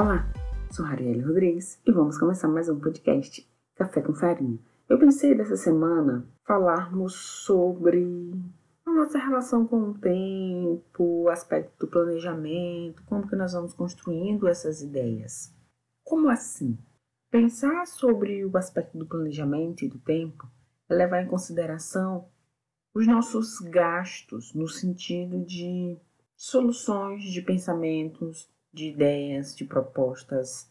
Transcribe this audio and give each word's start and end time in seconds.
Olá, 0.00 0.26
sou 0.70 0.86
Arielle 0.86 1.20
Rodrigues 1.20 1.78
e 1.84 1.92
vamos 1.92 2.16
começar 2.16 2.48
mais 2.48 2.70
um 2.70 2.80
podcast 2.80 3.46
Café 3.74 4.00
com 4.00 4.14
Farinha. 4.14 4.58
Eu 4.88 4.98
pensei 4.98 5.34
dessa 5.34 5.58
semana 5.58 6.26
falarmos 6.46 7.14
sobre 7.14 8.32
a 8.86 8.90
nossa 8.90 9.18
relação 9.18 9.66
com 9.66 9.90
o 9.90 9.98
tempo, 9.98 11.04
o 11.04 11.28
aspecto 11.28 11.80
do 11.80 11.90
planejamento, 11.90 13.02
como 13.04 13.28
que 13.28 13.36
nós 13.36 13.52
vamos 13.52 13.74
construindo 13.74 14.48
essas 14.48 14.80
ideias. 14.80 15.54
Como 16.02 16.30
assim? 16.30 16.78
Pensar 17.30 17.86
sobre 17.86 18.42
o 18.42 18.56
aspecto 18.56 18.96
do 18.96 19.04
planejamento 19.04 19.84
e 19.84 19.88
do 19.88 19.98
tempo 19.98 20.48
é 20.88 20.94
levar 20.94 21.20
em 21.24 21.28
consideração 21.28 22.26
os 22.94 23.06
nossos 23.06 23.58
gastos 23.58 24.54
no 24.54 24.66
sentido 24.66 25.44
de 25.44 25.98
soluções, 26.34 27.24
de 27.24 27.42
pensamentos, 27.42 28.48
de 28.72 28.88
ideias, 28.88 29.54
de 29.54 29.64
propostas, 29.64 30.70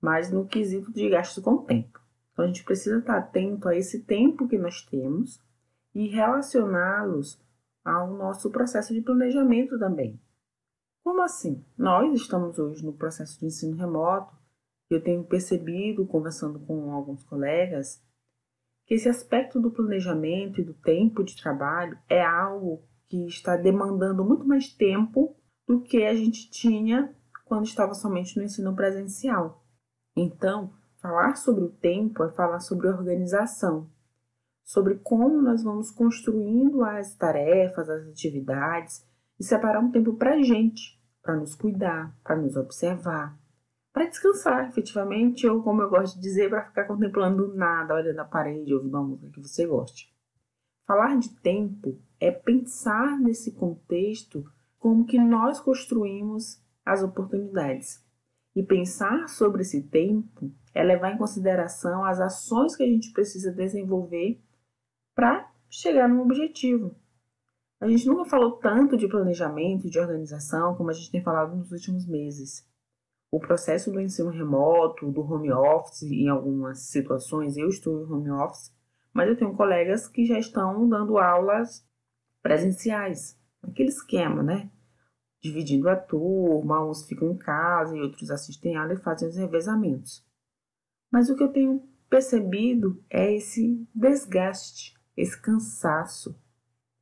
mas 0.00 0.30
no 0.30 0.46
quesito 0.46 0.92
de 0.92 1.08
gasto 1.08 1.40
com 1.40 1.58
tempo. 1.58 2.00
Então 2.32 2.44
a 2.44 2.48
gente 2.48 2.64
precisa 2.64 2.98
estar 2.98 3.18
atento 3.18 3.68
a 3.68 3.76
esse 3.76 4.02
tempo 4.04 4.46
que 4.46 4.58
nós 4.58 4.82
temos 4.82 5.42
e 5.94 6.08
relacioná-los 6.08 7.40
ao 7.84 8.12
nosso 8.12 8.50
processo 8.50 8.92
de 8.92 9.00
planejamento 9.00 9.78
também. 9.78 10.20
Como 11.02 11.22
assim? 11.22 11.64
Nós 11.78 12.12
estamos 12.20 12.58
hoje 12.58 12.84
no 12.84 12.92
processo 12.92 13.38
de 13.38 13.46
ensino 13.46 13.76
remoto 13.76 14.36
e 14.90 14.94
eu 14.94 15.02
tenho 15.02 15.24
percebido, 15.24 16.04
conversando 16.04 16.58
com 16.60 16.92
alguns 16.92 17.22
colegas, 17.24 18.02
que 18.86 18.94
esse 18.94 19.08
aspecto 19.08 19.60
do 19.60 19.70
planejamento 19.70 20.60
e 20.60 20.64
do 20.64 20.74
tempo 20.74 21.24
de 21.24 21.36
trabalho 21.40 21.98
é 22.08 22.24
algo 22.24 22.82
que 23.06 23.26
está 23.26 23.56
demandando 23.56 24.24
muito 24.24 24.44
mais 24.44 24.72
tempo 24.72 25.36
do 25.66 25.80
que 25.80 26.04
a 26.04 26.14
gente 26.14 26.50
tinha 26.50 27.14
quando 27.46 27.64
estava 27.64 27.94
somente 27.94 28.36
no 28.36 28.42
ensino 28.42 28.74
presencial. 28.74 29.64
Então, 30.14 30.72
falar 31.00 31.36
sobre 31.36 31.64
o 31.64 31.70
tempo 31.70 32.22
é 32.24 32.30
falar 32.30 32.60
sobre 32.60 32.88
organização, 32.88 33.88
sobre 34.64 34.96
como 34.96 35.40
nós 35.40 35.62
vamos 35.62 35.90
construindo 35.90 36.84
as 36.84 37.14
tarefas, 37.14 37.88
as 37.88 38.06
atividades 38.08 39.06
e 39.38 39.44
separar 39.44 39.80
um 39.80 39.92
tempo 39.92 40.14
para 40.14 40.34
a 40.34 40.42
gente, 40.42 41.00
para 41.22 41.36
nos 41.36 41.54
cuidar, 41.54 42.14
para 42.24 42.36
nos 42.36 42.56
observar, 42.56 43.38
para 43.92 44.06
descansar 44.06 44.68
efetivamente, 44.68 45.46
ou 45.46 45.62
como 45.62 45.82
eu 45.82 45.88
gosto 45.88 46.16
de 46.16 46.22
dizer, 46.22 46.50
para 46.50 46.66
ficar 46.66 46.84
contemplando 46.84 47.54
nada, 47.54 47.94
olhando 47.94 48.18
a 48.18 48.24
parede, 48.24 48.74
ouvindo 48.74 48.94
uma 48.94 49.06
música 49.06 49.30
que 49.30 49.40
você 49.40 49.66
goste. 49.66 50.12
Falar 50.84 51.16
de 51.18 51.30
tempo 51.40 51.98
é 52.18 52.30
pensar 52.30 53.18
nesse 53.18 53.52
contexto 53.52 54.44
como 54.78 55.06
que 55.06 55.18
nós 55.18 55.60
construímos 55.60 56.62
as 56.86 57.02
oportunidades. 57.02 58.02
E 58.54 58.62
pensar 58.62 59.28
sobre 59.28 59.62
esse 59.62 59.82
tempo 59.82 60.50
é 60.72 60.82
levar 60.82 61.12
em 61.12 61.18
consideração 61.18 62.04
as 62.04 62.20
ações 62.20 62.76
que 62.76 62.84
a 62.84 62.86
gente 62.86 63.12
precisa 63.12 63.52
desenvolver 63.52 64.40
para 65.14 65.50
chegar 65.68 66.08
num 66.08 66.22
objetivo. 66.22 66.94
A 67.80 67.88
gente 67.88 68.06
nunca 68.06 68.24
falou 68.24 68.52
tanto 68.52 68.96
de 68.96 69.08
planejamento, 69.08 69.90
de 69.90 69.98
organização, 69.98 70.74
como 70.74 70.88
a 70.88 70.92
gente 70.94 71.10
tem 71.10 71.22
falado 71.22 71.54
nos 71.54 71.72
últimos 71.72 72.06
meses. 72.06 72.66
O 73.30 73.38
processo 73.38 73.90
do 73.90 74.00
ensino 74.00 74.30
remoto, 74.30 75.10
do 75.10 75.20
home 75.20 75.52
office, 75.52 76.04
em 76.04 76.28
algumas 76.28 76.86
situações 76.86 77.56
eu 77.56 77.68
estou 77.68 78.00
em 78.00 78.10
home 78.10 78.30
office, 78.30 78.72
mas 79.12 79.28
eu 79.28 79.36
tenho 79.36 79.54
colegas 79.54 80.08
que 80.08 80.24
já 80.24 80.38
estão 80.38 80.88
dando 80.88 81.18
aulas 81.18 81.86
presenciais, 82.42 83.38
aquele 83.62 83.88
esquema, 83.88 84.42
né? 84.42 84.70
Dividindo 85.46 85.88
a 85.88 85.96
turma, 85.96 86.84
uns 86.84 87.06
ficam 87.06 87.30
em 87.30 87.36
casa 87.36 87.96
e 87.96 88.00
outros 88.00 88.30
assistem 88.30 88.76
aula 88.76 88.94
e 88.94 88.98
fazem 88.98 89.28
os 89.28 89.36
revezamentos. 89.36 90.24
Mas 91.10 91.30
o 91.30 91.36
que 91.36 91.42
eu 91.42 91.52
tenho 91.52 91.88
percebido 92.10 93.02
é 93.08 93.34
esse 93.34 93.86
desgaste, 93.94 94.94
esse 95.16 95.40
cansaço. 95.40 96.36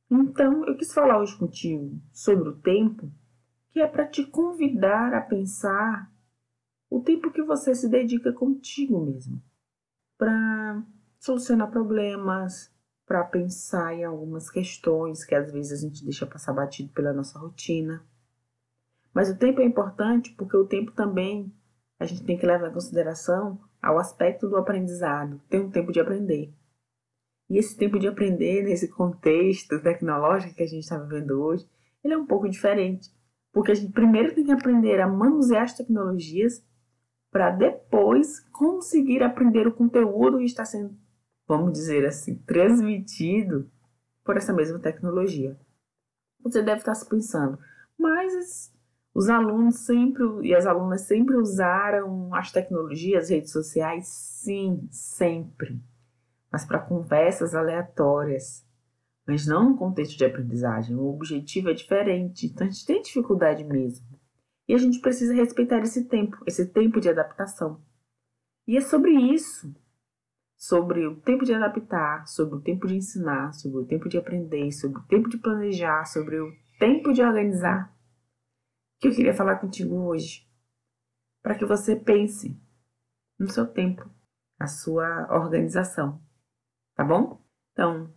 Então, 0.09 0.65
eu 0.67 0.77
quis 0.77 0.93
falar 0.93 1.19
hoje 1.19 1.37
contigo 1.37 1.99
sobre 2.13 2.49
o 2.49 2.57
tempo, 2.57 3.11
que 3.71 3.79
é 3.79 3.87
para 3.87 4.07
te 4.07 4.23
convidar 4.25 5.13
a 5.13 5.21
pensar 5.21 6.11
o 6.89 7.01
tempo 7.01 7.31
que 7.31 7.41
você 7.41 7.73
se 7.73 7.89
dedica 7.89 8.31
contigo 8.31 9.03
mesmo, 9.03 9.41
para 10.17 10.83
solucionar 11.19 11.71
problemas, 11.71 12.71
para 13.05 13.23
pensar 13.23 13.93
em 13.95 14.03
algumas 14.03 14.49
questões 14.49 15.25
que 15.25 15.33
às 15.33 15.51
vezes 15.51 15.79
a 15.79 15.81
gente 15.81 16.03
deixa 16.03 16.25
passar 16.25 16.53
batido 16.53 16.93
pela 16.93 17.11
nossa 17.11 17.39
rotina 17.39 18.05
mas 19.15 19.29
o 19.29 19.37
tempo 19.37 19.61
é 19.61 19.63
importante 19.63 20.35
porque 20.37 20.57
o 20.57 20.67
tempo 20.67 20.91
também 20.91 21.49
a 21.97 22.05
gente 22.05 22.25
tem 22.25 22.37
que 22.37 22.45
levar 22.45 22.67
em 22.67 22.73
consideração 22.73 23.57
ao 23.81 23.97
aspecto 23.97 24.49
do 24.49 24.57
aprendizado. 24.57 25.41
Tem 25.49 25.61
um 25.61 25.71
tempo 25.71 25.93
de 25.93 26.01
aprender. 26.01 26.53
E 27.49 27.57
esse 27.57 27.77
tempo 27.77 27.97
de 27.97 28.09
aprender 28.09 28.63
nesse 28.63 28.89
contexto 28.89 29.81
tecnológico 29.81 30.55
que 30.55 30.63
a 30.63 30.67
gente 30.67 30.83
está 30.83 30.97
vivendo 30.97 31.41
hoje, 31.41 31.65
ele 32.03 32.13
é 32.13 32.17
um 32.17 32.25
pouco 32.25 32.49
diferente. 32.49 33.09
Porque 33.53 33.71
a 33.71 33.75
gente 33.75 33.93
primeiro 33.93 34.35
tem 34.35 34.43
que 34.43 34.51
aprender 34.51 34.99
a 34.99 35.07
manusear 35.07 35.63
as 35.63 35.77
tecnologias 35.77 36.61
para 37.31 37.51
depois 37.51 38.41
conseguir 38.51 39.23
aprender 39.23 39.65
o 39.65 39.73
conteúdo 39.73 40.39
que 40.39 40.45
está 40.45 40.65
sendo, 40.65 40.93
vamos 41.47 41.71
dizer 41.71 42.05
assim, 42.05 42.35
transmitido 42.39 43.71
por 44.25 44.35
essa 44.35 44.51
mesma 44.51 44.79
tecnologia. 44.79 45.57
Você 46.41 46.61
deve 46.61 46.79
estar 46.79 46.95
se 46.95 47.07
pensando, 47.07 47.57
mas 47.97 48.74
os 49.15 49.29
alunos 49.29 49.77
sempre 49.85 50.25
e 50.43 50.53
as 50.53 50.65
alunas 50.65 51.03
sempre 51.03 51.37
usaram 51.37 52.35
as 52.35 52.51
tecnologias, 52.51 53.23
as 53.23 53.29
redes 53.29 53.51
sociais? 53.53 54.07
Sim, 54.09 54.89
sempre. 54.91 55.81
Mas 56.51 56.65
para 56.65 56.79
conversas 56.79 57.55
aleatórias. 57.55 58.67
Mas 59.25 59.47
não 59.47 59.69
no 59.69 59.77
contexto 59.77 60.17
de 60.17 60.25
aprendizagem. 60.25 60.97
O 60.97 61.07
objetivo 61.07 61.69
é 61.69 61.73
diferente. 61.73 62.47
Então 62.47 62.67
a 62.67 62.69
gente 62.69 62.85
tem 62.85 63.01
dificuldade 63.01 63.63
mesmo. 63.63 64.05
E 64.67 64.73
a 64.73 64.77
gente 64.77 64.99
precisa 64.99 65.33
respeitar 65.33 65.79
esse 65.79 66.03
tempo, 66.09 66.37
esse 66.45 66.65
tempo 66.65 66.99
de 66.99 67.07
adaptação. 67.07 67.81
E 68.67 68.75
é 68.75 68.81
sobre 68.81 69.11
isso. 69.11 69.73
Sobre 70.57 71.07
o 71.07 71.15
tempo 71.21 71.45
de 71.45 71.53
adaptar, 71.53 72.27
sobre 72.27 72.55
o 72.55 72.61
tempo 72.61 72.85
de 72.85 72.97
ensinar, 72.97 73.53
sobre 73.53 73.79
o 73.79 73.85
tempo 73.85 74.09
de 74.09 74.17
aprender, 74.17 74.73
sobre 74.73 74.99
o 74.99 75.03
tempo 75.03 75.29
de 75.29 75.37
planejar, 75.37 76.03
sobre 76.03 76.37
o 76.37 76.51
tempo 76.77 77.13
de 77.13 77.21
organizar 77.21 77.94
que 79.05 79.11
eu 79.11 79.15
queria 79.15 79.33
falar 79.33 79.57
contigo 79.57 79.95
hoje, 80.07 80.47
para 81.43 81.55
que 81.55 81.65
você 81.65 81.95
pense 81.95 82.59
no 83.37 83.47
seu 83.47 83.67
tempo, 83.67 84.09
na 84.59 84.67
sua 84.67 85.27
organização, 85.29 86.21
tá 86.95 87.03
bom? 87.03 87.41
Então, 87.71 88.11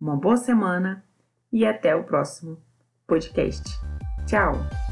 uma 0.00 0.16
boa 0.16 0.36
semana 0.36 1.04
e 1.52 1.66
até 1.66 1.94
o 1.94 2.04
próximo 2.04 2.62
podcast. 3.06 3.64
Tchau! 4.26 4.89